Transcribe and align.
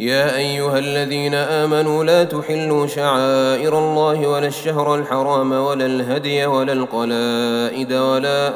يا 0.00 0.36
أيها 0.36 0.78
الذين 0.78 1.34
آمنوا 1.34 2.04
لا 2.04 2.24
تحلوا 2.24 2.86
شعائر 2.86 3.78
الله 3.78 4.28
ولا 4.28 4.46
الشهر 4.46 4.94
الحرام 4.94 5.52
ولا 5.52 5.86
الهدي 5.86 6.46
ولا 6.46 6.72
القلائد 6.72 7.92
ولا 7.92 8.52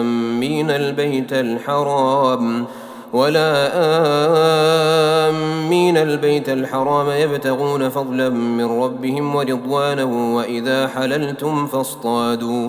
آمين 0.00 0.70
البيت 0.70 1.32
الحرام 1.32 2.66
ولا 3.12 3.70
آمين 5.28 5.96
البيت 5.96 6.48
الحرام 6.48 7.10
يبتغون 7.10 7.88
فضلا 7.88 8.28
من 8.28 8.82
ربهم 8.82 9.34
ورضوانا 9.34 10.04
وإذا 10.04 10.88
حللتم 10.88 11.66
فاصطادوا 11.66 12.68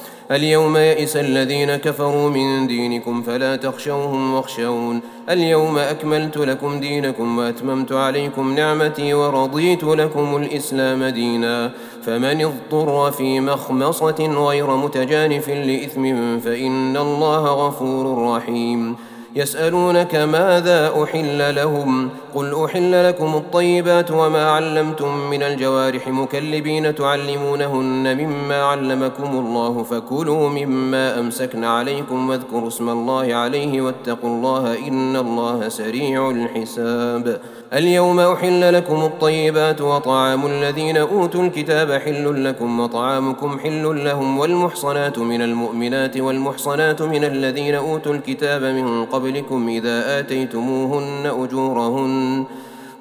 اليوم 0.31 0.77
يئس 0.77 1.17
الذين 1.17 1.75
كفروا 1.75 2.29
من 2.29 2.67
دينكم 2.67 3.21
فلا 3.21 3.55
تخشوهم 3.55 4.33
واخشون. 4.33 5.01
اليوم 5.29 5.77
أكملت 5.77 6.37
لكم 6.37 6.79
دينكم 6.79 7.37
وأتممت 7.37 7.91
عليكم 7.91 8.55
نعمتي 8.55 9.13
ورضيت 9.13 9.83
لكم 9.83 10.35
الإسلام 10.35 11.03
دينا. 11.03 11.71
فمن 12.05 12.45
اضطر 12.45 13.11
في 13.11 13.39
مخمصة 13.39 14.47
غير 14.47 14.75
متجانف 14.75 15.49
لإثم 15.49 16.03
فإن 16.39 16.97
الله 16.97 17.67
غفور 17.67 18.35
رحيم. 18.35 18.95
يسألونك 19.35 20.15
ماذا 20.15 21.03
أحل 21.03 21.55
لهم 21.55 22.09
قل 22.35 22.63
أحل 22.65 23.07
لكم 23.07 23.35
الطيبات 23.35 24.11
وما 24.11 24.51
علمتم 24.51 25.29
من 25.29 25.43
الجوارح 25.43 26.07
مكلبين 26.07 26.95
تعلمونهن 26.95 28.17
مما 28.17 28.63
علمكم 28.63 29.39
الله 29.39 29.83
فكلوا 29.83 30.49
مما 30.49 31.19
أمسكن 31.19 31.63
عليكم 31.63 32.29
واذكروا 32.29 32.67
اسم 32.67 32.89
الله 32.89 33.35
عليه 33.35 33.81
واتقوا 33.81 34.29
الله 34.29 34.87
إن 34.87 35.15
الله 35.15 35.69
سريع 35.69 36.29
الحساب 36.29 37.41
اليوم 37.73 38.19
أحل 38.19 38.73
لكم 38.73 39.03
الطيبات 39.03 39.81
وطعام 39.81 40.45
الذين 40.45 40.97
أوتوا 40.97 41.43
الكتاب 41.43 41.91
حل 41.91 42.45
لكم 42.45 42.79
وطعامكم 42.79 43.59
حل 43.59 44.03
لهم 44.03 44.39
والمحصنات 44.39 45.19
من 45.19 45.41
المؤمنات 45.41 46.17
والمحصنات 46.17 47.01
من 47.01 47.23
الذين 47.23 47.75
أوتوا 47.75 48.13
الكتاب 48.13 48.63
من 48.63 49.05
قبلكم 49.05 49.69
إذا 49.69 50.19
آتيتموهن 50.19 51.25
أجورهن 51.25 52.45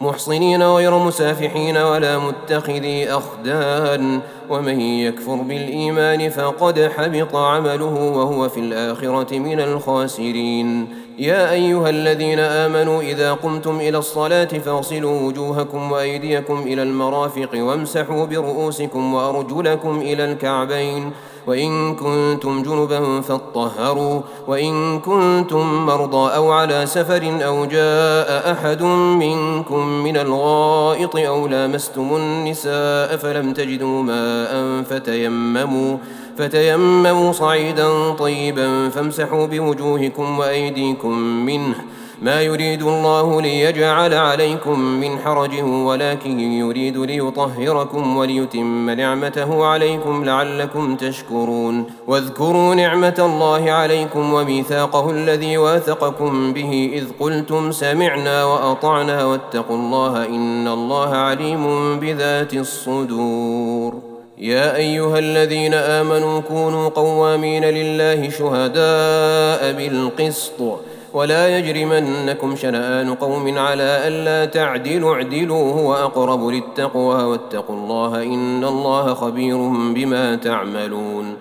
محصنين 0.00 0.62
غير 0.62 0.98
مسافحين 0.98 1.76
ولا 1.76 2.18
متخذي 2.18 3.10
أخدان 3.10 4.20
ومن 4.50 4.80
يكفر 4.80 5.34
بالإيمان 5.34 6.30
فقد 6.30 6.90
حبط 6.96 7.36
عمله 7.36 7.94
وهو 7.94 8.48
في 8.48 8.60
الآخرة 8.60 9.38
من 9.38 9.60
الخاسرين 9.60 10.86
يا 11.20 11.52
أيها 11.52 11.90
الذين 11.90 12.38
آمنوا 12.38 13.02
إذا 13.02 13.32
قمتم 13.32 13.80
إلى 13.80 13.98
الصلاة 13.98 14.44
فاغسلوا 14.44 15.20
وجوهكم 15.20 15.92
وأيديكم 15.92 16.58
إلى 16.58 16.82
المرافق 16.82 17.48
وامسحوا 17.54 18.26
برؤوسكم 18.26 19.14
وأرجلكم 19.14 20.00
إلى 20.00 20.24
الكعبين. 20.24 21.12
وإن 21.46 21.94
كنتم 21.94 22.62
جنبا 22.62 23.20
فاطهروا. 23.20 24.20
وإن 24.48 25.00
كنتم 25.00 25.86
مرضى 25.86 26.36
أو 26.36 26.52
على 26.52 26.86
سفر 26.86 27.44
أو 27.46 27.64
جاء 27.64 28.52
أحد 28.52 28.82
منكم 29.20 29.86
من 29.86 30.16
الغائط 30.16 31.16
أو 31.16 31.46
لامستم 31.46 32.16
النساء 32.16 33.16
فلم 33.16 33.52
تجدوا 33.52 34.02
ماء 34.02 34.82
فتيمموا. 34.82 35.96
فتيمموا 36.38 37.32
صعيدا 37.32 38.10
طيبا 38.10 38.88
فامسحوا 38.88 39.46
بوجوهكم 39.46 40.38
وأيديكم 40.38 41.18
منه. 41.18 41.74
ما 42.22 42.40
يريد 42.40 42.82
الله 42.82 43.40
ليجعل 43.40 44.14
عليكم 44.14 44.80
من 44.80 45.18
حرج 45.18 45.62
ولكن 45.62 46.40
يريد 46.40 46.96
ليطهركم 46.98 48.16
وليتم 48.16 48.90
نعمته 48.90 49.64
عليكم 49.66 50.24
لعلكم 50.24 50.96
تشكرون. 50.96 51.84
واذكروا 52.06 52.74
نعمة 52.74 53.14
الله 53.18 53.70
عليكم 53.70 54.32
وميثاقه 54.32 55.10
الذي 55.10 55.58
واثقكم 55.58 56.52
به 56.52 56.90
إذ 56.92 57.04
قلتم 57.20 57.72
سمعنا 57.72 58.44
وأطعنا 58.44 59.24
واتقوا 59.24 59.76
الله 59.76 60.26
إن 60.26 60.68
الله 60.68 61.10
عليم 61.16 61.96
بذات 62.00 62.54
الصدور. 62.54 64.09
يا 64.40 64.76
أيها 64.76 65.18
الذين 65.18 65.74
آمنوا 65.74 66.40
كونوا 66.40 66.88
قوامين 66.88 67.64
لله 67.64 68.30
شهداء 68.30 69.72
بالقسط 69.72 70.80
ولا 71.12 71.58
يجرمنكم 71.58 72.56
شنآن 72.56 73.14
قوم 73.14 73.58
على 73.58 74.08
ألا 74.08 74.44
تعدلوا 74.44 75.14
اعدلوا 75.14 75.72
هو 75.72 75.94
أقرب 75.94 76.48
للتقوى 76.48 77.24
واتقوا 77.24 77.76
الله 77.76 78.22
إن 78.22 78.64
الله 78.64 79.14
خبير 79.14 79.56
بما 79.94 80.36
تعملون 80.36 81.36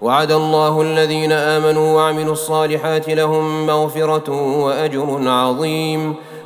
وعد 0.00 0.32
الله 0.32 0.82
الذين 0.82 1.32
آمنوا 1.32 1.94
وعملوا 1.94 2.32
الصالحات 2.32 3.08
لهم 3.08 3.66
مغفرة 3.66 4.58
وأجر 4.62 5.28
عظيم 5.28 6.14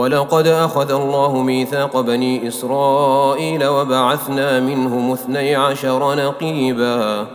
ولقد 0.00 0.46
أخذ 0.46 0.92
الله 0.92 1.42
ميثاق 1.42 2.00
بني 2.00 2.48
إسرائيل 2.48 3.66
وبعثنا 3.66 4.60
منهم 4.60 5.12
اثني 5.12 5.56
عشر 5.56 6.14
نقيبا. 6.14 7.26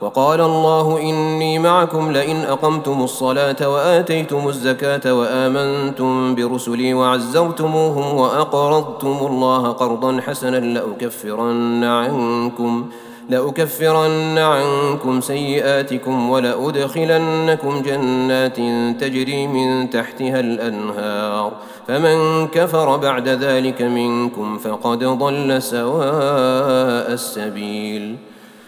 وقال 0.00 0.40
الله 0.40 1.00
إني 1.00 1.58
معكم 1.58 2.12
لئن 2.12 2.36
أقمتم 2.36 3.02
الصلاة 3.02 3.68
وآتيتم 3.68 4.48
الزكاة 4.48 5.14
وآمنتم 5.14 6.34
برسلي 6.34 6.94
وعزرتموهم 6.94 8.18
وأقرضتم 8.18 9.18
الله 9.26 9.72
قرضا 9.72 10.20
حسنا 10.20 10.56
لأكفرن 10.56 11.84
عنكم 11.84 12.86
لأكفرن 13.28 14.38
عنكم 14.38 15.20
سيئاتكم 15.20 16.30
ولأدخلنكم 16.30 17.82
جنات 17.82 18.56
تجري 19.00 19.46
من 19.46 19.90
تحتها 19.90 20.40
الأنهار. 20.40 21.52
فمن 21.88 22.48
كفر 22.48 22.96
بعد 22.96 23.28
ذلك 23.28 23.82
منكم 23.82 24.58
فقد 24.58 25.04
ضل 25.04 25.62
سواء 25.62 27.12
السبيل. 27.12 28.16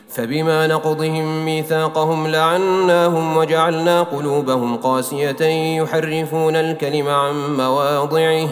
فبما 0.09 0.67
نقضهم 0.67 1.45
ميثاقهم 1.45 2.27
لعناهم 2.27 3.37
وجعلنا 3.37 4.03
قلوبهم 4.03 4.77
قاسية 4.77 5.43
يحرفون 5.83 6.57
الكلم 6.57 7.09
عن 7.09 7.57
مواضعه 7.57 8.49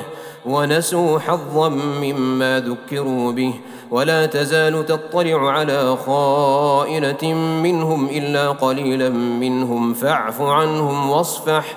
ونسوا 0.47 1.19
حظا 1.19 1.69
مما 2.03 2.61
ذكروا 2.61 3.33
به. 3.33 3.55
ولا 3.91 4.27
تزال 4.27 4.87
تطلع 4.87 5.51
على 5.51 5.97
خائنة 6.07 7.35
منهم 7.63 8.09
إلا 8.09 8.49
قليلا 8.49 9.09
منهم. 9.09 9.95
فاعف 9.95 10.41
عنهم 10.41 11.11
واصفح. 11.11 11.77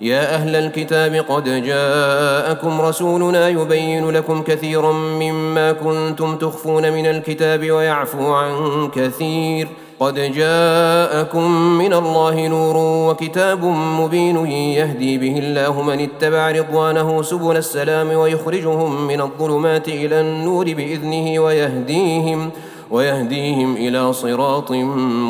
يا 0.00 0.34
أهل 0.34 0.56
الكتاب 0.56 1.14
قد 1.28 1.44
جاءكم 1.44 2.80
رسولنا 2.80 3.48
يبين 3.48 4.10
لكم 4.10 4.42
كثيرا 4.42 4.92
مما 4.92 5.72
كنتم 5.72 6.36
تخفون 6.36 6.92
من 6.92 7.06
الكتاب 7.06 7.70
ويعفو 7.70 8.32
عن 8.32 8.88
كثير. 8.88 9.68
قد 10.00 10.14
جاءكم 10.14 11.50
من 11.78 11.92
الله 11.92 12.46
نور 12.46 12.76
وكتاب 13.10 13.64
مبين 14.00 14.46
يهدي 14.46 15.18
به 15.18 15.38
الله 15.38 15.82
من 15.82 16.00
اتبع 16.00 16.50
رضوانه 16.50 17.22
سبل 17.22 17.56
السلام 17.56 18.08
ويخرجهم 18.12 19.06
من 19.06 19.20
الظلمات 19.20 19.88
إلى 19.88 20.20
النور 20.20 20.64
بإذنه 20.64 21.40
ويهديهم 21.40 22.50
ويهديهم 22.90 23.76
إلى 23.76 24.12
صراط 24.12 24.72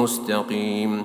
مستقيم. 0.02 1.04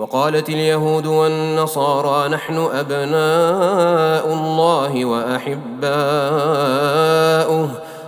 وقالت 0.00 0.48
اليهود 0.48 1.06
والنصارى 1.06 2.28
نحن 2.28 2.56
أبناء 2.56 4.34
الله 4.34 5.04
وأحباؤه. 5.04 5.90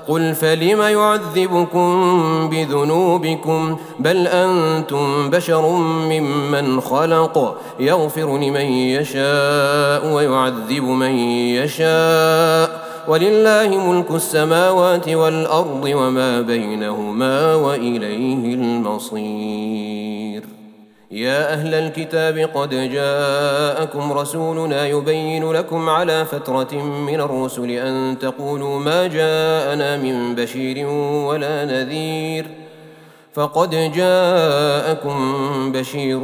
قل 0.09 0.35
فلم 0.35 0.83
يعذبكم 0.83 1.91
بذنوبكم؟ 2.51 3.77
بل 3.99 4.27
أنتم 4.27 5.31
بشر 5.31 5.71
ممن 6.11 6.81
خلق. 6.81 7.57
يغفر 7.81 8.39
لمن 8.39 8.67
يشاء 8.71 10.15
ويعذب 10.15 10.83
من 10.83 11.11
يشاء. 11.61 12.83
ولله 13.09 13.93
ملك 13.93 14.11
السماوات 14.11 15.09
والأرض 15.09 15.85
وما 15.85 16.41
بينهما 16.41 17.55
وإليه 17.55 18.55
المصير. 18.55 20.43
يا 21.13 21.53
أهل 21.53 21.75
الكتاب 21.75 22.39
قد 22.39 22.71
جاءكم 22.71 24.13
رسولنا 24.13 24.87
يبين 24.87 25.53
لكم 25.53 25.89
على 25.89 26.25
فترة 26.25 26.75
من 26.83 27.21
الرسل 27.21 27.71
أن 27.71 28.19
تقولوا 28.19 28.79
ما 28.81 29.07
جاءنا 29.07 29.97
من 29.97 30.35
بشير 30.35 30.87
ولا 31.27 31.65
نذير. 31.65 32.47
فقد 33.35 33.93
جاءكم 33.95 35.17
بشير 35.73 36.21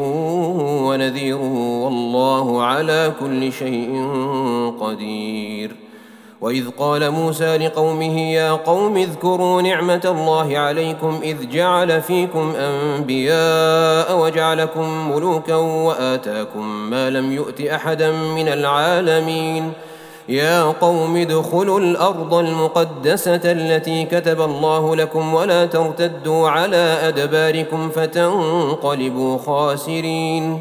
ونذير 0.89 1.37
والله 1.37 2.63
على 2.63 3.13
كل 3.21 3.53
شيء 3.53 3.91
قدير. 4.81 5.88
وإذ 6.41 6.71
قال 6.79 7.11
موسى 7.11 7.57
لقومه 7.57 8.21
يا 8.21 8.53
قوم 8.53 8.97
اذكروا 8.97 9.63
نعمة 9.63 10.01
الله 10.05 10.59
عليكم 10.59 11.21
إذ 11.23 11.49
جعل 11.49 12.03
فيكم 12.03 12.55
أنبياء 12.57 14.19
وجعلكم 14.19 15.11
ملوكا 15.11 15.55
وآتاكم 15.55 16.91
ما 16.91 17.11
لم 17.11 17.33
يؤت 17.33 17.61
أحدا 17.61 18.13
من 18.13 18.49
العالمين. 18.49 19.73
يا 20.29 20.63
قوم 20.63 21.17
ادخلوا 21.17 21.81
الأرض 21.81 22.35
المقدسة 22.35 23.41
التي 23.45 24.05
كتب 24.05 24.41
الله 24.41 24.97
لكم 24.97 25.35
ولا 25.35 25.67
ترتدوا 25.67 26.49
على 26.49 26.99
أدباركم 27.03 27.91
فتنقلبوا 27.91 29.39
خاسرين. 29.39 30.61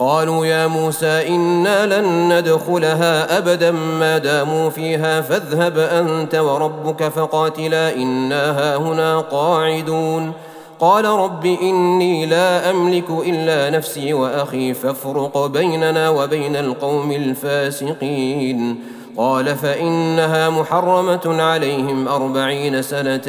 قالوا 0.00 0.46
يا 0.46 0.66
موسى 0.66 1.28
إنا 1.28 2.00
لن 2.00 2.38
ندخلها 2.38 3.38
أبدا 3.38 3.70
ما 3.70 4.18
داموا 4.18 4.70
فيها 4.70 5.20
فاذهب 5.20 5.78
أنت 5.78 6.34
وربك 6.34 7.08
فقاتلا 7.08 7.94
إنا 7.94 8.50
هاهنا 8.58 9.20
قاعدون. 9.20 10.32
قال 10.78 11.04
رب 11.04 11.46
إني 11.46 12.26
لا 12.26 12.70
أملك 12.70 13.10
إلا 13.10 13.70
نفسي 13.70 14.12
وأخي 14.12 14.74
فافرق 14.74 15.46
بيننا 15.46 16.08
وبين 16.08 16.56
القوم 16.56 17.12
الفاسقين. 17.12 18.76
قال 19.16 19.56
فإنها 19.56 20.50
محرمة 20.50 21.42
عليهم 21.42 22.08
أربعين 22.08 22.82
سنة 22.82 23.28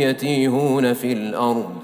يتيهون 0.00 0.92
في 0.92 1.12
الأرض. 1.12 1.83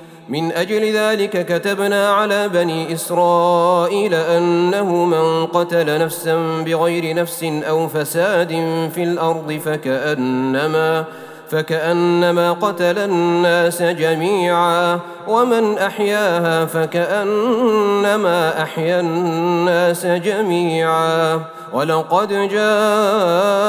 من 0.31 0.51
أجل 0.51 0.93
ذلك 0.93 1.45
كتبنا 1.45 2.09
على 2.09 2.49
بني 2.49 2.93
إسرائيل 2.93 4.13
أنه 4.13 5.05
من 5.05 5.45
قتل 5.45 5.99
نفسا 5.99 6.63
بغير 6.65 7.15
نفس 7.15 7.43
أو 7.43 7.87
فساد 7.87 8.49
في 8.95 9.03
الأرض 9.03 9.61
فكأنما 9.65 11.05
فكأنما 11.49 12.51
قتل 12.51 12.97
الناس 12.97 13.81
جميعا 13.81 14.99
ومن 15.27 15.77
أحياها 15.77 16.65
فكأنما 16.65 18.61
أحيا 18.61 18.99
الناس 18.99 20.05
جميعا 20.05 21.41
ولقد 21.73 22.27
جاءتهم 22.51 23.67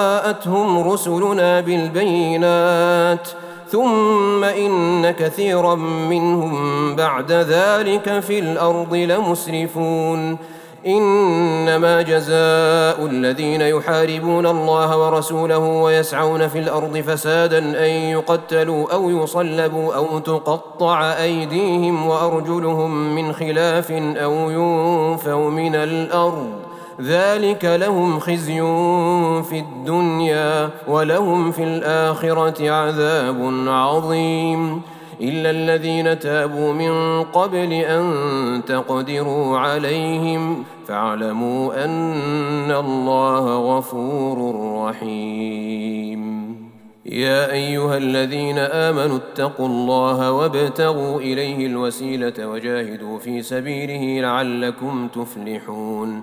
رسلنا 0.92 1.60
بالبينات 1.60 3.28
ثم 3.72 4.44
إن 4.44 5.10
كثيرا 5.10 5.74
منهم 5.74 6.96
بعد 6.96 7.32
ذلك 7.32 8.20
في 8.20 8.38
الأرض 8.38 8.94
لمسرفون. 8.94 10.36
إنما 10.86 12.02
جزاء 12.02 13.06
الذين 13.06 13.60
يحاربون 13.60 14.46
الله 14.46 14.98
ورسوله 14.98 15.58
ويسعون 15.58 16.48
في 16.48 16.58
الأرض 16.58 16.98
فسادا 16.98 17.58
أن 17.58 17.90
يقتلوا 17.90 18.92
أو 18.92 19.10
يصلبوا 19.10 19.94
أو 19.94 20.18
تقطع 20.18 21.12
أيديهم 21.12 22.06
وأرجلهم 22.06 23.14
من 23.14 23.32
خلاف 23.32 23.92
أو 23.92 24.50
ينفوا 24.50 25.50
من 25.50 25.74
الأرض. 25.74 26.61
ذلك 27.00 27.64
لهم 27.64 28.18
خزي 28.18 28.60
في 29.42 29.58
الدنيا 29.58 30.70
ولهم 30.88 31.50
في 31.50 31.64
الآخرة 31.64 32.70
عذاب 32.70 33.52
عظيم. 33.66 34.82
إلا 35.20 35.50
الذين 35.50 36.18
تابوا 36.18 36.72
من 36.72 37.22
قبل 37.22 37.72
أن 37.72 38.12
تقدروا 38.66 39.58
عليهم 39.58 40.64
فاعلموا 40.88 41.84
أن 41.84 42.70
الله 42.70 43.76
غفور 43.76 44.54
رحيم. 44.88 46.22
يا 47.06 47.52
أيها 47.52 47.96
الذين 47.96 48.58
آمنوا 48.58 49.16
اتقوا 49.16 49.66
الله 49.66 50.32
وابتغوا 50.32 51.20
إليه 51.20 51.66
الوسيلة 51.66 52.46
وجاهدوا 52.46 53.18
في 53.18 53.42
سبيله 53.42 54.20
لعلكم 54.20 55.08
تفلحون. 55.08 56.22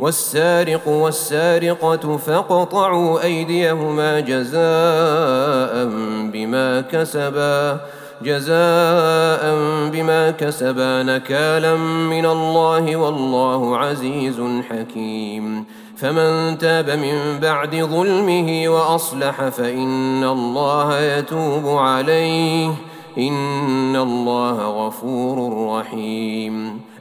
والسارق 0.00 0.88
والسارقة 0.88 2.16
فاقطعوا 2.16 3.22
أيديهما 3.22 4.20
جزاء 4.20 5.88
بما 6.32 6.80
كسبا 6.80 7.80
جزاء 8.22 9.42
بما 9.92 10.30
كسبا 10.30 11.02
نكالا 11.02 11.76
من 12.10 12.26
الله 12.26 12.96
والله 12.96 13.78
عزيز 13.78 14.42
حكيم. 14.70 15.64
فمن 15.96 16.58
تاب 16.58 16.90
من 16.90 17.40
بعد 17.40 17.76
ظلمه 17.76 18.68
وأصلح 18.68 19.48
فإن 19.48 20.24
الله 20.24 21.00
يتوب 21.00 21.68
عليه 21.78 22.70
إن 23.18 23.96
الله 23.96 24.86
غفور 24.86 25.66
رحيم. 25.78 26.85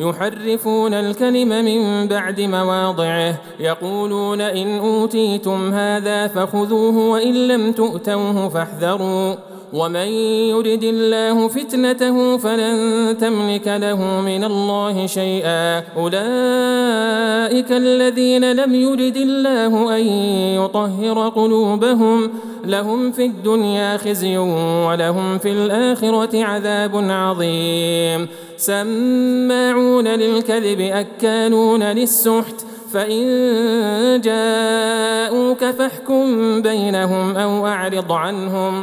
يحرفون 0.00 0.94
الكلم 0.94 1.48
من 1.48 2.08
بعد 2.08 2.40
مواضعه 2.40 3.40
يقولون 3.60 4.40
إن 4.40 4.78
أوتيتم 4.78 5.74
هذا 5.74 6.26
فخذوه 6.26 6.96
وإن 7.10 7.48
لم 7.48 7.72
تؤتوه 7.72 8.48
فاحذروا. 8.48 9.34
ومن 9.72 10.08
يرد 10.50 10.84
الله 10.84 11.48
فتنته 11.48 12.36
فلن 12.36 13.16
تملك 13.20 13.68
له 13.68 14.20
من 14.20 14.44
الله 14.44 15.06
شيئا. 15.06 15.78
أولئك 15.96 17.72
الذين 17.72 18.52
لم 18.52 18.74
يرد 18.74 19.16
الله 19.16 19.96
أن 19.96 20.06
يطهر 20.64 21.28
قلوبهم. 21.28 22.30
لهم 22.64 23.12
في 23.12 23.26
الدنيا 23.26 23.96
خزي 23.96 24.36
ولهم 24.86 25.38
في 25.38 25.52
الآخرة 25.52 26.44
عذاب 26.44 27.04
عظيم. 27.10 28.28
سماعون 28.56 30.08
للكذب 30.08 30.80
أكالون 30.80 31.82
للسحت. 31.82 32.66
فإن 32.92 34.20
جاءوك 34.20 35.64
فاحكم 35.64 36.62
بينهم 36.62 37.36
أو 37.36 37.66
أعرض 37.66 38.12
عنهم. 38.12 38.82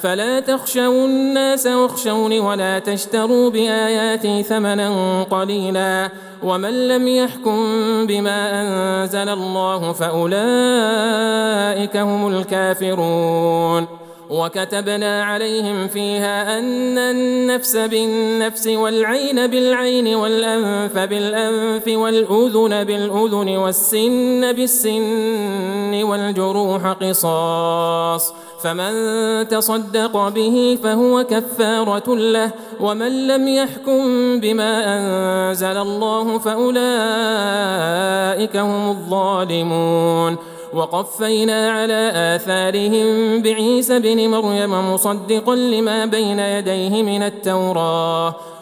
فلا 0.00 0.40
تخشوا 0.40 1.06
الناس 1.06 1.66
واخشوني 1.66 2.40
ولا 2.40 2.78
تشتروا 2.78 3.50
بآياتي 3.50 4.42
ثمنا 4.42 5.22
قليلا 5.22 6.10
ومن 6.42 6.88
لم 6.88 7.08
يحكم 7.08 7.56
بما 8.06 8.60
أنزل 8.60 9.28
الله 9.28 9.92
فأولئك 9.92 10.36
هم 11.96 12.28
الكافرون 12.36 13.86
وكتبنا 14.30 15.24
عليهم 15.24 15.88
فيها 15.88 16.58
أن 16.58 16.98
النفس 16.98 17.76
بالنفس 17.76 18.66
والعين 18.66 19.46
بالعين 19.46 20.14
والأنف 20.14 20.98
بالأنف 20.98 21.88
والأذن 21.88 22.84
بالأذن 22.84 23.56
والسن 23.56 24.52
بالسن 24.52 26.02
والجروح 26.02 26.86
قصاص 26.86 28.34
فمن 28.62 28.92
تصدق 29.48 30.28
به 30.28 30.78
فهو 30.82 31.24
كفارة 31.24 32.14
له 32.14 32.50
ومن 32.80 33.26
لم 33.26 33.48
يحكم 33.48 34.02
بما 34.40 34.72
أنزل 34.96 35.76
الله 35.76 36.38
فأولئك 36.38 36.76
هم 38.56 38.90
الظالمون. 38.90 40.36
وقفينا 40.72 41.70
على 41.70 42.12
آثارهم 42.14 43.42
بعيسى 43.42 43.98
بن 43.98 44.28
مريم 44.28 44.94
مصدقا 44.94 45.56
لما 45.56 46.04
بين 46.06 46.38
يديه 46.38 47.02
من 47.02 47.22
التوراة. 47.22 48.34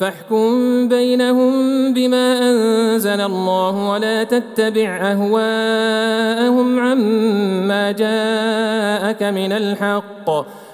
فاحكم 0.00 0.88
بينهم 0.88 1.52
بما 1.94 2.50
أنزل 2.50 3.20
الله 3.20 3.88
ولا 3.90 4.24
تتبع 4.24 4.96
أهواءهم 5.12 6.78
عما 6.78 7.92
جاءك 7.92 9.22
من 9.22 9.52
الحق. 9.52 10.30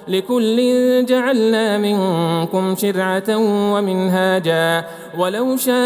لكل 0.09 1.05
جعلنا 1.05 1.77
منكم 1.77 2.75
شرعة 2.75 3.37
ومنهاجا. 3.73 4.85
ولو 5.17 5.57
شاء 5.57 5.77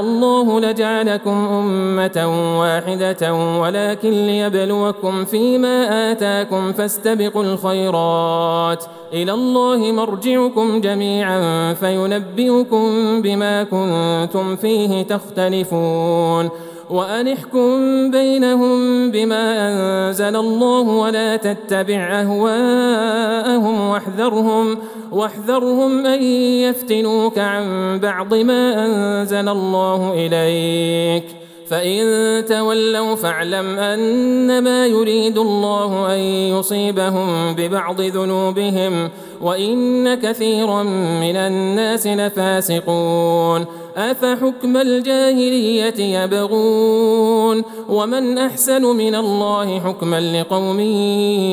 الله 0.00 0.60
لجعلكم 0.60 1.30
أمة 1.30 2.18
واحدة 2.60 3.34
ولكن 3.60 4.10
ليبلوكم 4.10 5.24
فيما 5.24 6.10
آتاكم 6.12 6.72
فاستبقوا 6.72 7.42
الخيرات. 7.42 8.84
إلى 9.12 9.32
الله 9.32 9.92
مرجعكم 9.92 10.80
جميعا 10.80 11.74
فينبئكم 11.74 13.22
بما 13.22 13.62
كنتم 13.62 14.56
فيه 14.56 15.02
تختلفون. 15.02 16.50
وأن 16.90 17.28
احكم 17.28 17.70
بينهم 18.10 19.10
بما 19.10 19.68
أنزل 19.68 20.36
الله 20.36 20.80
ولا 20.80 21.36
تتبع 21.36 22.20
أهواءهم 22.20 23.90
واحذرهم 23.90 24.78
واحذرهم 25.12 26.06
أن 26.06 26.22
يفتنوك 26.62 27.38
عن 27.38 27.98
بعض 28.02 28.34
ما 28.34 28.86
أنزل 28.86 29.48
الله 29.48 30.12
إليك. 30.14 31.24
فإن 31.70 32.44
تولوا 32.44 33.14
فاعلم 33.14 33.78
أنما 33.78 34.86
يريد 34.86 35.38
الله 35.38 36.14
أن 36.14 36.18
يصيبهم 36.58 37.54
ببعض 37.54 38.00
ذنوبهم 38.00 39.08
وإن 39.40 40.14
كثيرا 40.14 40.82
من 41.20 41.36
الناس 41.36 42.06
لفاسقون. 42.06 43.66
أفحكم 43.98 44.76
الجاهلية 44.76 46.22
يبغون 46.22 47.62
ومن 47.88 48.38
أحسن 48.38 48.82
من 48.82 49.14
الله 49.14 49.80
حكما 49.80 50.40
لقوم 50.40 50.80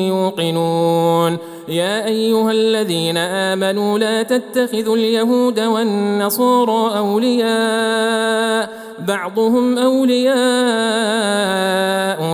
يوقنون 0.08 1.38
يا 1.68 2.06
أيها 2.06 2.52
الذين 2.52 3.16
آمنوا 3.16 3.98
لا 3.98 4.22
تتخذوا 4.22 4.96
اليهود 4.96 5.60
والنصارى 5.60 6.98
أولياء 6.98 8.70
بعضهم 8.98 9.78
أولياء 9.78 10.36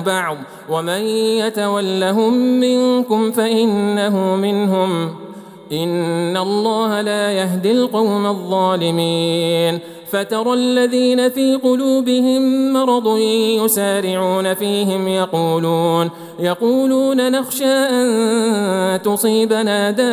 بعض 0.00 0.36
ومن 0.70 1.00
يتولهم 1.40 2.34
منكم 2.60 3.32
فإنه 3.32 4.36
منهم 4.36 5.14
إن 5.72 6.36
الله 6.36 7.00
لا 7.00 7.32
يهدي 7.32 7.72
القوم 7.72 8.26
الظالمين 8.26 9.80
فترى 10.12 10.54
الذين 10.54 11.28
في 11.28 11.56
قلوبهم 11.56 12.72
مرض 12.72 13.18
يسارعون 13.64 14.54
فيهم 14.54 15.08
يقولون 15.08 16.10
يقولون 16.38 17.32
نخشى 17.32 17.64
أن 17.64 19.02
تصيبنا 19.02 19.90
دائرة 19.90 20.12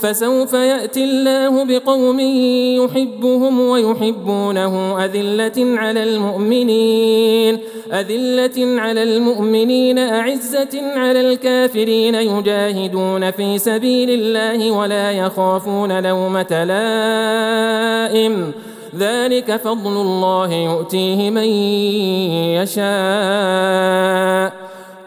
فسوف 0.00 0.52
يأتي 0.52 1.04
الله 1.04 1.64
بقوم 1.64 2.20
يحبهم 2.84 3.60
ويحبونه. 3.60 5.04
أذلة 5.04 5.78
على 5.78 6.02
المؤمنين 6.02 7.58
أذلة 7.92 8.80
على 8.80 9.02
المؤمنين 9.02 9.98
أعزة 9.98 10.80
على 10.96 11.20
الكافرين. 11.20 12.14
يجاهدون 12.14 13.30
في 13.30 13.58
سبيل 13.58 14.10
الله 14.10 14.70
ولا 14.70 15.12
يخافون 15.12 16.02
لومة 16.02 16.64
لائم. 16.64 18.52
ذلك 18.98 19.56
فضل 19.56 20.00
الله 20.00 20.54
يؤتيه 20.54 21.30
من 21.30 21.48
يشاء. 22.62 24.67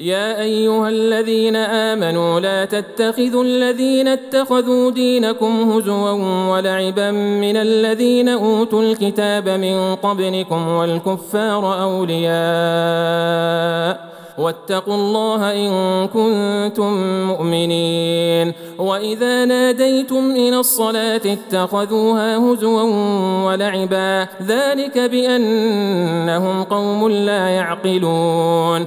يا 0.00 0.40
أيها 0.40 0.88
الذين 0.88 1.56
آمنوا 1.56 2.40
لا 2.40 2.64
تتخذوا 2.64 3.44
الذين 3.44 4.08
اتخذوا 4.08 4.90
دينكم 4.90 5.72
هزوا 5.72 6.10
ولعبا 6.52 7.10
من 7.10 7.56
الذين 7.56 8.28
أوتوا 8.28 8.82
الكتاب 8.82 9.48
من 9.48 9.94
قبلكم 9.94 10.68
والكفار 10.68 11.82
أولياء 11.82 13.30
واتقوا 14.40 14.94
الله 14.94 15.52
إن 15.52 16.06
كنتم 16.08 16.92
مؤمنين 17.26 18.52
وإذا 18.78 19.44
ناديتم 19.44 20.30
إلى 20.30 20.56
الصلاة 20.56 21.20
اتخذوها 21.26 22.36
هزوا 22.36 22.82
ولعبا 23.44 24.26
ذلك 24.42 24.98
بأنهم 24.98 26.62
قوم 26.62 27.08
لا 27.08 27.48
يعقلون 27.48 28.86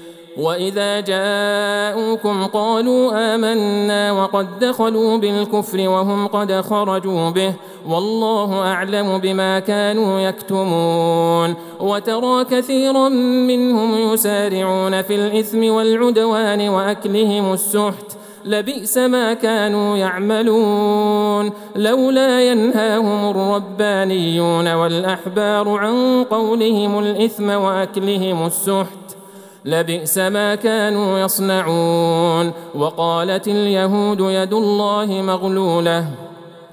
وإذا 0.37 0.99
جاءوكم 0.99 2.45
قالوا 2.45 3.35
آمنا 3.35 4.11
وقد 4.11 4.59
دخلوا 4.59 5.17
بالكفر 5.17 5.89
وهم 5.89 6.27
قد 6.27 6.61
خرجوا 6.61 7.29
به 7.29 7.53
والله 7.87 8.59
أعلم 8.59 9.17
بما 9.17 9.59
كانوا 9.59 10.19
يكتمون 10.19 11.55
وترى 11.79 12.43
كثيرا 12.43 13.09
منهم 13.49 14.13
يسارعون 14.13 15.01
في 15.01 15.15
الإثم 15.15 15.63
والعدوان 15.63 16.69
وأكلهم 16.69 17.53
السحت 17.53 18.17
لبئس 18.45 18.97
ما 18.97 19.33
كانوا 19.33 19.97
يعملون 19.97 21.51
لولا 21.75 22.51
ينهاهم 22.51 23.29
الربانيون 23.29 24.73
والأحبار 24.73 25.69
عن 25.69 26.23
قولهم 26.23 26.99
الإثم 26.99 27.49
وأكلهم 27.49 28.45
السحت 28.45 29.00
لبئس 29.65 30.17
ما 30.17 30.55
كانوا 30.55 31.19
يصنعون. 31.19 32.53
وقالت 32.75 33.47
اليهود 33.47 34.19
يد 34.19 34.53
الله 34.53 35.05
مغلولة. 35.05 36.30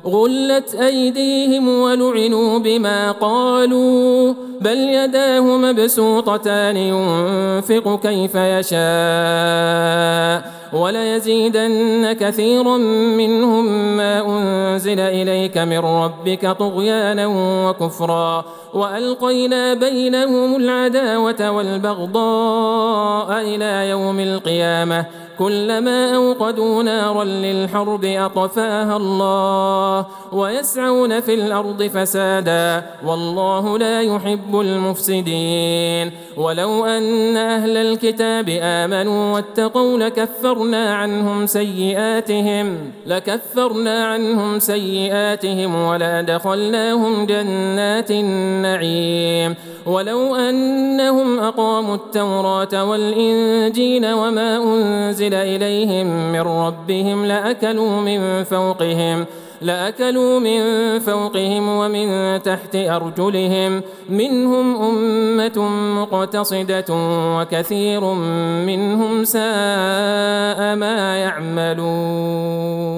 غلت 0.09 0.75
ايديهم 0.75 1.69
ولعنوا 1.69 2.59
بما 2.59 3.13
قالوا 3.13 4.35
بل 4.61 4.79
يداه 4.79 5.41
مبسوطتان 5.41 6.77
ينفق 6.77 8.01
كيف 8.03 8.35
يشاء 8.35 9.79
وليزيدن 10.73 12.13
كثيرا 12.21 12.77
منهم 13.17 13.97
ما 13.97 14.21
انزل 14.27 15.01
اليك 15.01 15.59
من 15.59 15.79
ربك 15.79 16.57
طغيانا 16.59 17.27
وكفرا. 17.67 18.45
والقينا 18.75 19.75
بينهم 19.75 20.57
العداوه 20.57 21.51
والبغضاء 21.51 23.41
إلى 23.41 23.91
يوم 23.91 24.21
القيامه. 24.21 25.07
كلما 25.39 26.17
أوقدوا 26.17 26.83
نارا 26.83 27.25
للحرب 27.25 28.05
أطفاها 28.05 28.97
الله 28.97 30.07
ويسعون 30.33 31.21
في 31.21 31.35
الأرض 31.35 31.83
فسادا 31.83 32.87
والله 33.05 33.79
لا 33.79 34.03
يحب 34.03 34.61
المفسدين 34.61 36.11
ولو 36.37 36.85
أن 36.85 37.37
أهل 37.37 37.77
الكتاب 37.77 38.59
آمنوا 38.63 39.35
واتقوا 39.35 39.99
لكفرنا 39.99 40.95
عنهم 40.95 41.47
سيئاتهم 41.47 42.93
لكفرنا 43.07 44.07
عنهم 44.07 44.59
سيئاتهم 44.59 45.75
ولأدخلناهم 45.75 47.27
جنات 47.27 48.11
النعيم 48.11 49.55
ولو 49.87 50.37
أنهم 50.37 51.39
أقاموا 51.39 51.95
التوراة 51.95 52.85
والإنجيل 52.85 54.13
وما 54.13 54.59
أنزل 55.35 55.63
إليهم 55.63 56.33
من 56.33 56.41
ربهم 56.41 57.27
لأكلوا 57.27 58.01
من 58.01 58.45
فوقهم 58.45 59.27
لأكلوا 59.63 60.39
من 60.39 60.61
فوقهم 60.99 61.69
ومن 61.69 62.43
تحت 62.43 62.77
أرجلهم. 62.77 63.83
منهم 64.09 64.77
أمة 64.77 65.69
مقتصدة 66.01 66.85
وكثير 67.39 68.01
منهم 68.67 69.25
ساء 69.25 70.77
ما 70.77 71.17
يعملون. 71.19 72.98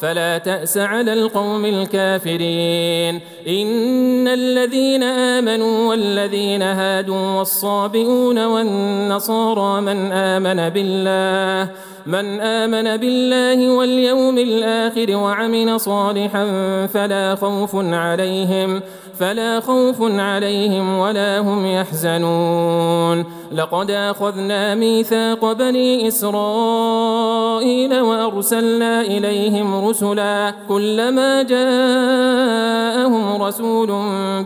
فلا 0.00 0.38
تأس 0.38 0.78
على 0.78 1.12
القوم 1.12 1.64
الكافرين. 1.64 3.20
إن 3.48 4.28
الذين 4.28 5.02
آمنوا 5.02 5.88
والذين 5.88 6.62
هادوا 6.62 7.38
والصابئون 7.38 8.44
والنصارى 8.44 9.80
من 9.80 10.12
آمن 10.12 10.68
بالله 10.68 11.70
من 12.06 12.40
آمن 12.40 12.96
بالله 12.96 13.70
واليوم 13.70 14.38
الآخر 14.38 15.16
وعمل 15.16 15.80
صالحا 15.80 16.46
فلا 16.86 17.34
خوف 17.34 17.76
عليهم. 17.76 18.80
فلا 19.18 19.60
خوف 19.60 19.96
عليهم 20.00 20.98
ولا 20.98 21.38
هم 21.38 21.66
يحزنون. 21.66 23.24
لقد 23.52 23.90
أخذنا 23.90 24.74
ميثاق 24.74 25.52
بني 25.52 26.08
إسرائيل 26.08 28.00
وأرسلنا 28.00 29.00
إليهم 29.00 29.88
رسلا 29.88 30.54
كلما 30.68 31.42
جاءهم 31.42 33.42
رسول 33.42 33.88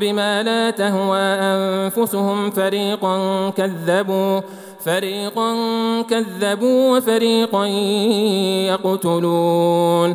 بما 0.00 0.42
لا 0.42 0.70
تهوى 0.70 1.18
أنفسهم 1.18 2.50
فريقا 2.50 3.50
كذبوا 3.50 4.40
فريقا 4.84 5.54
كذبوا 6.02 6.96
وفريقا 6.96 7.66
يقتلون. 8.66 10.14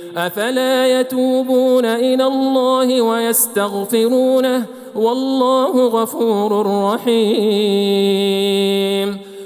أفلا 0.17 0.99
يتوبون 0.99 1.85
إلى 1.85 2.23
الله 2.23 3.01
ويستغفرونه 3.01 4.65
والله 4.95 5.87
غفور 5.87 6.65
رحيم 6.93 8.51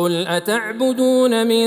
قل 0.00 0.26
اتعبدون 0.26 1.46
من 1.46 1.66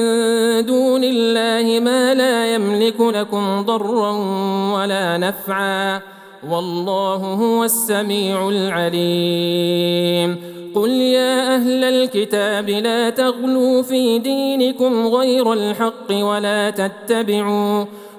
دون 0.66 1.04
الله 1.04 1.80
ما 1.80 2.14
لا 2.14 2.56
يملك 2.56 3.02
لكم 3.02 3.62
ضرا 3.62 4.12
ولا 4.76 5.18
نفعا 5.18 6.02
والله 6.50 7.16
هو 7.16 7.64
السميع 7.64 8.50
العليم 8.50 10.38
قل 10.76 10.90
يا 10.90 11.56
أهل 11.56 11.84
الكتاب 11.84 12.70
لا 12.70 13.10
تغلوا 13.10 13.82
في 13.82 14.20
دينكم 14.20 15.08
غير 15.08 15.54
الحق 15.54 16.12
ولا 16.12 16.70
تتبعوا 16.70 17.86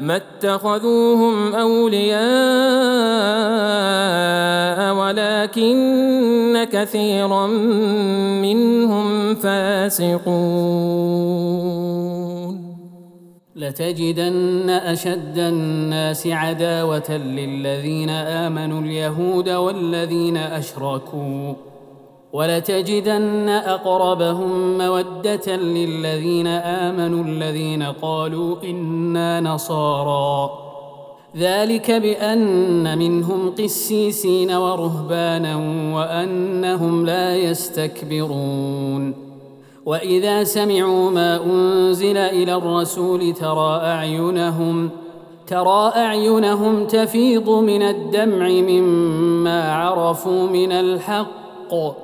ما 0.00 0.16
اتخذوهم 0.16 1.54
أولياء 1.54 2.14
ولكن 4.94 6.66
كثيرا 6.72 7.46
منهم 8.42 9.34
فاسقون. 9.34 10.34
لتجدن 13.56 14.70
أشد 14.70 15.38
الناس 15.38 16.26
عداوة 16.26 17.16
للذين 17.16 18.10
آمنوا 18.10 18.80
اليهود 18.80 19.48
والذين 19.48 20.36
أشركوا. 20.36 21.54
ولتجدن 22.34 23.48
أقربهم 23.48 24.78
مودة 24.78 25.56
للذين 25.56 26.46
آمنوا 26.46 27.24
الذين 27.24 27.82
قالوا 27.82 28.56
إنا 28.64 29.40
نصارى. 29.40 30.50
ذلك 31.36 31.90
بأن 31.90 32.98
منهم 32.98 33.50
قسيسين 33.58 34.50
ورهبانا 34.50 35.56
وأنهم 35.96 37.06
لا 37.06 37.36
يستكبرون. 37.36 39.14
وإذا 39.86 40.44
سمعوا 40.44 41.10
ما 41.10 41.44
أنزل 41.44 42.16
إلى 42.16 42.54
الرسول 42.54 43.32
ترى 43.32 43.80
أعينهم 43.82 44.90
ترى 45.46 45.92
أعينهم 45.96 46.86
تفيض 46.86 47.50
من 47.50 47.82
الدمع 47.82 48.48
مما 48.48 49.72
عرفوا 49.72 50.46
من 50.46 50.72
الحق. 50.72 52.03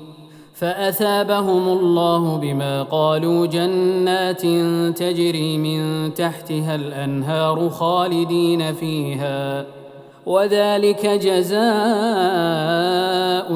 فأثابهم 0.61 1.67
الله 1.67 2.37
بما 2.37 2.83
قالوا 2.83 3.45
جنات 3.45 4.41
تجري 4.97 5.57
من 5.57 6.13
تحتها 6.13 6.75
الأنهار 6.75 7.69
خالدين 7.69 8.73
فيها. 8.73 9.65
وذلك 10.25 11.05
جزاء 11.05 11.61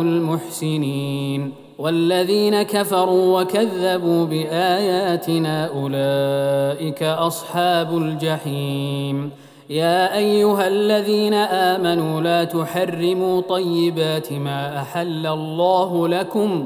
المحسنين. 0.02 1.54
والذين 1.80 2.62
كفروا 2.62 3.42
وكذبوا 3.42 4.26
بآياتنا 4.26 5.70
أولئك 5.76 7.04
أصحاب 7.04 7.98
الجحيم. 7.98 9.32
يا 9.70 10.18
أيها 10.18 10.68
الذين 10.68 11.34
آمنوا 11.34 12.22
لا 12.22 12.44
تحرموا 12.44 13.42
طيبات 13.42 14.34
ما 14.34 14.80
أحل 14.80 15.28
الله 15.28 16.08
لكم 16.08 16.66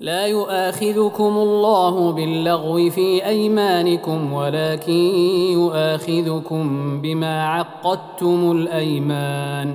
لا 0.00 0.26
يؤاخذكم 0.26 1.36
الله 1.38 2.12
باللغو 2.12 2.90
في 2.90 3.26
أيمانكم 3.26 4.32
ولكن 4.32 4.92
يؤاخذكم 5.52 7.00
بما 7.02 7.46
عقدتم 7.46 8.52
الأيمان. 8.52 9.74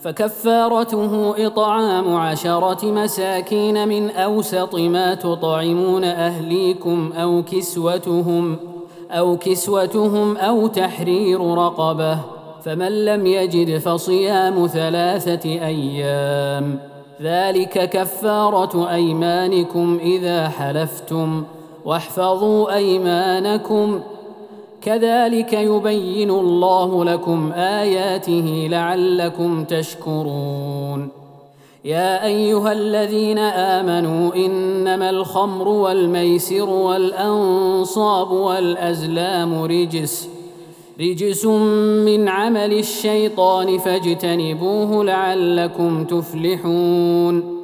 فكفارته 0.00 1.34
إطعام 1.46 2.16
عشرة 2.16 2.84
مساكين 2.84 3.88
من 3.88 4.10
أوسط 4.10 4.74
ما 4.74 5.14
تطعمون 5.14 6.04
أهليكم 6.04 7.12
أو 7.16 7.42
كسوتهم 7.42 8.56
أو 9.10 9.36
كسوتهم 9.36 10.36
أو 10.36 10.66
تحرير 10.66 11.40
رقبة 11.40 12.18
فمن 12.64 13.04
لم 13.04 13.26
يجد 13.26 13.78
فصيام 13.78 14.66
ثلاثة 14.66 15.50
أيام. 15.50 16.95
ذلك 17.22 17.90
كفارة 17.90 18.90
أيمانكم 18.90 19.98
إذا 20.02 20.48
حلفتم 20.48 21.44
واحفظوا 21.84 22.74
أيمانكم. 22.74 24.00
كذلك 24.82 25.52
يبين 25.52 26.30
الله 26.30 27.04
لكم 27.04 27.52
آياته 27.52 28.68
لعلكم 28.70 29.64
تشكرون. 29.64 31.08
يا 31.84 32.24
أيها 32.24 32.72
الذين 32.72 33.38
آمنوا 33.38 34.34
إنما 34.34 35.10
الخمر 35.10 35.68
والميسر 35.68 36.70
والأنصاب 36.70 38.30
والأزلام 38.30 39.62
رجس. 39.62 40.35
رجس 41.00 41.46
من 42.06 42.28
عمل 42.28 42.72
الشيطان 42.72 43.78
فاجتنبوه 43.78 45.04
لعلكم 45.04 46.04
تفلحون. 46.04 47.56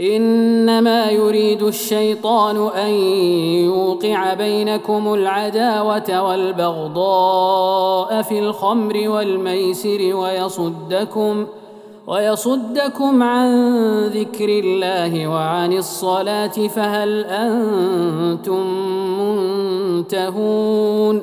إنما 0.00 1.10
يريد 1.10 1.62
الشيطان 1.62 2.68
أن 2.68 2.90
يوقع 3.64 4.34
بينكم 4.34 5.14
العداوة 5.14 6.22
والبغضاء 6.22 8.22
في 8.22 8.38
الخمر 8.38 9.08
والميسر 9.08 10.16
ويصدكم 10.16 11.46
ويصدكم 12.06 13.22
عن 13.22 13.48
ذكر 14.06 14.48
الله 14.48 15.28
وعن 15.28 15.72
الصلاة 15.72 16.48
فهل 16.48 17.24
أنتم 17.24 18.66
منتهون؟ 19.98 21.22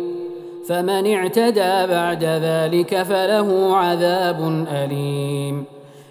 فمن 0.71 1.13
اعتدى 1.13 1.87
بعد 1.93 2.23
ذلك 2.23 3.03
فله 3.03 3.75
عذاب 3.75 4.65
أليم. 4.71 5.65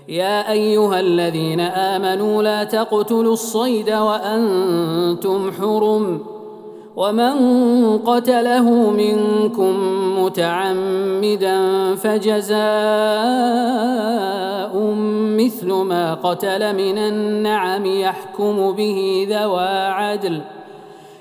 يا 0.08 0.52
أيها 0.52 1.00
الذين 1.00 1.60
آمنوا 1.60 2.42
لا 2.42 2.64
تقتلوا 2.64 3.32
الصيد 3.32 3.90
وأنتم 3.90 5.52
حرم. 5.60 6.20
ومن 6.96 7.34
قتله 7.98 8.90
منكم 8.90 9.74
متعمدا 10.24 11.58
فجزاء 11.94 12.60
مثل 15.38 15.72
ما 15.72 16.14
قتل 16.14 16.74
من 16.76 16.98
النعم 16.98 17.86
يحكم 17.86 18.72
به 18.72 19.26
ذوى 19.30 19.86
عدل. 19.86 20.40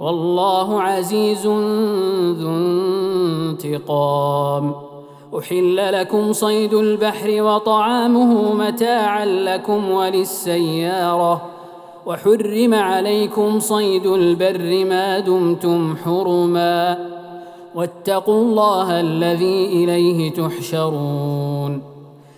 والله 0.00 0.82
عزيز 0.82 1.46
ذو 1.46 2.50
انتقام. 3.50 4.74
أحل 5.38 5.92
لكم 5.92 6.32
صيد 6.32 6.74
البحر 6.74 7.42
وطعامه 7.42 8.54
متاعا 8.54 9.26
لكم 9.26 9.90
وللسيارة. 9.90 11.42
وحرم 12.06 12.74
عليكم 12.74 13.60
صيد 13.60 14.06
البر 14.06 14.84
ما 14.84 15.18
دمتم 15.18 15.96
حرما. 16.04 16.98
واتقوا 17.74 18.42
الله 18.42 19.00
الذي 19.00 19.66
إليه 19.66 20.32
تحشرون. 20.32 21.93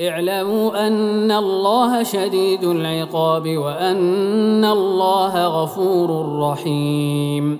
اعلموا 0.00 0.86
أن 0.86 1.32
الله 1.32 2.02
شديد 2.02 2.64
العقاب 2.64 3.56
وأن 3.56 4.64
الله 4.64 5.46
غفور 5.46 6.38
رحيم. 6.40 7.58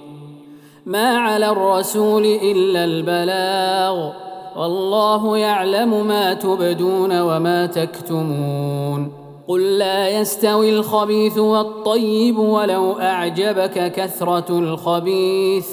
ما 0.87 1.17
على 1.19 1.51
الرسول 1.51 2.27
إلا 2.27 2.85
البلاغ. 2.85 4.11
والله 4.57 5.39
يعلم 5.39 6.07
ما 6.07 6.35
تبدون 6.35 7.21
وما 7.21 7.67
تكتمون. 7.67 9.13
قل 9.49 9.79
لا 9.79 10.21
يستوي 10.21 10.71
الخبيث 10.71 11.39
والطيب 11.39 12.39
ولو 12.39 12.93
أعجبك 12.93 13.93
كثرة 13.93 14.59
الخبيث. 14.59 15.67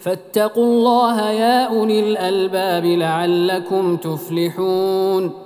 فاتقوا 0.00 0.64
الله 0.64 1.30
يا 1.30 1.64
أولي 1.64 2.00
الألباب 2.00 2.84
لعلكم 2.84 3.96
تفلحون. 3.96 5.45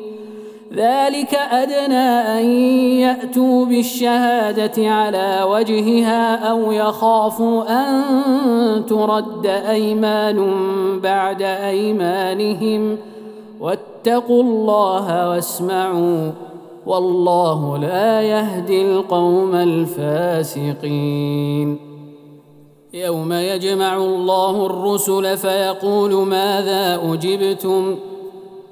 ذلك 0.75 1.33
أدنى 1.33 2.39
أن 2.39 2.45
يأتوا 2.99 3.65
بالشهادة 3.65 4.89
على 4.89 5.43
وجهها 5.43 6.35
أو 6.35 6.71
يخافوا 6.71 7.63
أن 7.69 8.01
ترد 8.85 9.45
أيمان 9.45 10.39
بعد 10.99 11.41
أيمانهم. 11.41 12.97
واتقوا 13.59 14.43
الله 14.43 15.29
واسمعوا 15.29 16.31
والله 16.85 17.77
لا 17.77 18.21
يهدي 18.21 18.91
القوم 18.91 19.55
الفاسقين. 19.55 20.99
يوم 22.93 23.33
يجمع 23.33 23.97
الله 23.97 24.65
الرسل 24.65 25.37
فيقول 25.37 26.13
ماذا 26.13 27.13
أجبتم؟ 27.13 27.95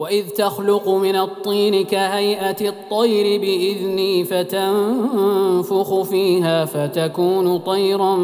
وإذ 0.00 0.28
تخلق 0.28 0.88
من 0.88 1.16
الطين 1.16 1.84
كهيئة 1.84 2.68
الطير 2.68 3.40
بإذني 3.40 4.24
فتنفخ 4.24 6.02
فيها 6.02 6.64
فتكون 6.64 7.58
طيرا 7.58 8.16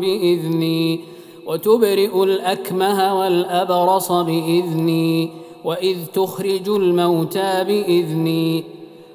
بإذني 0.00 1.00
وتبرئ 1.46 2.22
الأكمه 2.22 3.18
والأبرص 3.18 4.12
بإذني 4.12 5.30
وإذ 5.64 5.96
تخرج 6.14 6.68
الموتى 6.68 7.64
بإذني 7.64 8.64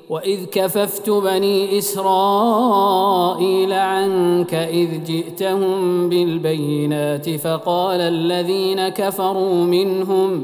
وإذ 0.09 0.45
كففت 0.45 1.09
بني 1.09 1.77
إسرائيل 1.77 3.73
عنك 3.73 4.53
إذ 4.53 5.03
جئتهم 5.03 6.09
بالبينات 6.09 7.29
فقال 7.29 8.01
الذين 8.01 8.89
كفروا 8.89 9.53
منهم 9.53 10.43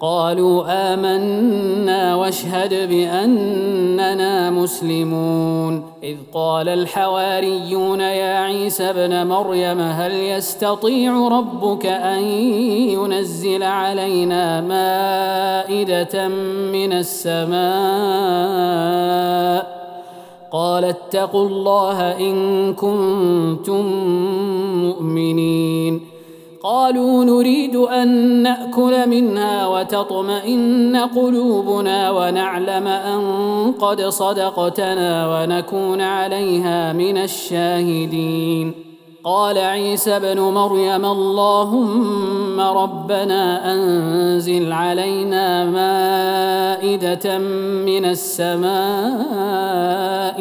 قالوا 0.00 0.64
آمنا 0.94 2.14
واشهد 2.14 2.88
بأننا 2.88 4.50
مسلمون. 4.50 5.82
إذ 6.02 6.16
قال 6.34 6.68
الحواريون 6.68 8.00
يا 8.00 8.38
عيسى 8.38 8.90
ابن 8.90 9.26
مريم 9.26 9.80
هل 9.80 10.12
يستطيع 10.12 11.28
ربك 11.28 11.86
أن 11.86 12.22
ينزل 12.22 13.62
علينا 13.62 14.60
مائدة 14.60 16.28
من 16.72 16.92
السماء؟ 16.92 17.58
قال 20.52 20.84
اتقوا 20.84 21.48
الله 21.48 22.18
إن 22.18 22.74
كنتم 22.74 23.86
مؤمنين. 24.84 26.17
قالوا 26.62 27.24
نريد 27.24 27.76
أن 27.76 28.08
نأكل 28.42 29.08
منها 29.08 29.66
وتطمئن 29.66 30.96
قلوبنا 30.96 32.10
ونعلم 32.10 32.86
أن 32.86 33.22
قد 33.80 34.02
صدقتنا 34.02 35.40
ونكون 35.40 36.00
عليها 36.00 36.92
من 36.92 37.18
الشاهدين. 37.18 38.74
قال 39.24 39.58
عيسى 39.58 40.16
ابن 40.16 40.40
مريم 40.40 41.04
اللهم 41.04 42.60
ربنا 42.60 43.74
أنزل 43.74 44.72
علينا 44.72 45.64
مائدة 45.64 47.38
من 47.86 48.04
السماء 48.04 48.68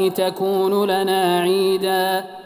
تكون 0.09 0.85
لنا 0.85 1.39
عيداً. 1.39 2.36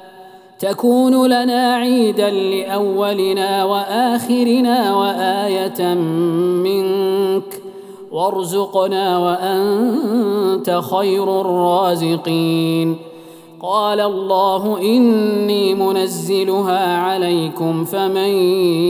تكون 0.62 1.26
لنا 1.30 1.76
عيدا 1.76 2.30
لأولنا 2.30 3.64
وآخرنا 3.64 4.96
وآية 4.96 5.94
منك. 6.64 7.62
وارزقنا 8.12 9.18
وأنت 9.18 10.82
خير 10.92 11.42
الرازقين. 11.42 12.96
قال 13.62 14.00
الله 14.00 14.82
إني 14.82 15.76
منزلها 15.76 16.98
عليكم 16.98 17.86
فمن 17.86 18.30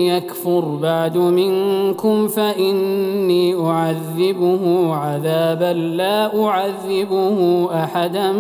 يكفر 0.08 0.60
بعد 0.82 1.18
منكم 1.18 2.28
فإني 2.28 3.56
أعذبه 3.56 4.94
عذابا 4.96 5.74
لا 5.74 6.44
أعذبه 6.44 7.70
أحدا 7.74 8.32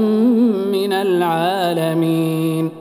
من 0.72 0.94
العالمين. 0.94 2.81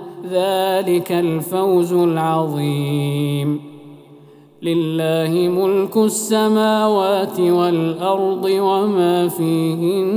ذلك 0.31 1.11
الفوز 1.11 1.93
العظيم. 1.93 3.61
لله 4.61 5.49
ملك 5.49 5.97
السماوات 5.97 7.39
والأرض 7.39 8.45
وما 8.45 9.27
فيهن 9.27 10.11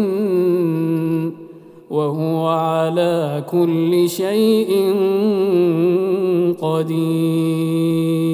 وهو 1.91 2.47
على 2.47 3.45
كل 3.51 4.09
شيء 4.09 4.71
قدير. 6.61 8.25